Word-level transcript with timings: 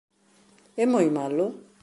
É 0.83 0.85
moi 0.93 1.07
malo? 1.17 1.47